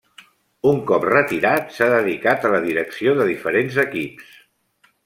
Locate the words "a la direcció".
2.49-3.15